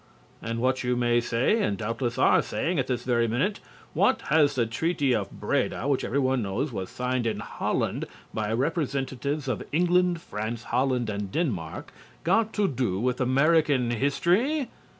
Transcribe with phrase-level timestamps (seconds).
[0.41, 3.59] But what, you may say and doubtless are saying at this very minute
[3.93, 9.47] what has the Treaty of Breda (which everyone knows was signed in Holland by representatives
[9.47, 11.93] of England, France, Holland and Denmark)
[12.23, 14.69] got to do with American history?